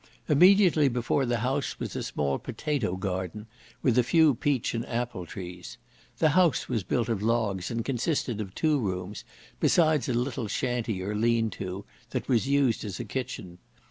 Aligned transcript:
Immediately 0.27 0.89
before 0.89 1.27
the 1.27 1.41
house 1.45 1.79
was 1.79 1.95
a 1.95 2.01
small 2.01 2.39
potatoe 2.39 2.95
garden, 2.95 3.45
with 3.83 3.99
a 3.99 4.03
few 4.03 4.33
peach 4.33 4.73
and 4.73 4.83
apple 4.89 5.27
trees. 5.27 5.77
The 6.17 6.29
house 6.29 6.67
was 6.67 6.81
built 6.83 7.07
of 7.07 7.21
logs, 7.21 7.69
and 7.69 7.85
consisted 7.85 8.41
of 8.41 8.55
two 8.55 8.79
rooms, 8.79 9.23
besides 9.59 10.09
a 10.09 10.13
little 10.15 10.47
shanty 10.47 11.03
or 11.03 11.13
lean 11.13 11.51
to, 11.51 11.85
that 12.09 12.27
was 12.27 12.47
used 12.47 12.83
as 12.83 12.99
a 12.99 13.05
kitchen. 13.05 13.59